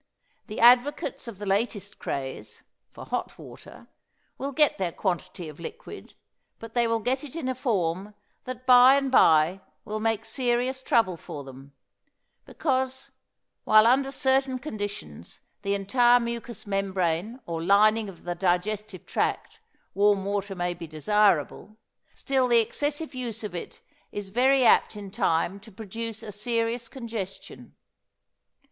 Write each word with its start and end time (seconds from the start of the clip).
The 0.47 0.59
advocates 0.59 1.27
of 1.27 1.37
the 1.37 1.45
latest 1.45 1.99
craze, 1.99 2.63
for 2.89 3.05
hot 3.05 3.37
water, 3.37 3.87
will 4.39 4.51
get 4.51 4.79
their 4.79 4.91
quantity 4.91 5.47
of 5.47 5.59
liquid, 5.59 6.15
but 6.57 6.73
they 6.73 6.87
will 6.87 7.01
get 7.01 7.23
it 7.23 7.35
in 7.35 7.47
a 7.47 7.53
form 7.53 8.15
that 8.45 8.65
by 8.65 8.95
and 8.95 9.11
by 9.11 9.61
will 9.85 9.99
make 9.99 10.25
serious 10.25 10.81
trouble 10.81 11.17
for 11.17 11.43
them; 11.43 11.73
because, 12.45 13.11
while 13.63 13.85
under 13.85 14.11
certain 14.11 14.57
conditions 14.57 15.39
the 15.61 15.75
entire 15.75 16.19
mucous 16.19 16.65
membrane 16.65 17.39
or 17.45 17.61
lining 17.61 18.09
of 18.09 18.23
the 18.23 18.33
digestive 18.33 19.05
tract, 19.05 19.59
warm 19.93 20.25
water 20.25 20.55
may 20.55 20.73
be 20.73 20.87
desirable, 20.87 21.77
still 22.15 22.47
the 22.47 22.57
excessive 22.57 23.13
use 23.13 23.43
of 23.43 23.53
it 23.53 23.81
is 24.11 24.29
very 24.29 24.65
apt 24.65 24.95
in 24.95 25.11
time 25.11 25.59
to 25.59 25.71
produces 25.71 26.23
a 26.23 26.31
serious 26.31 26.87
congestion. 26.87 27.75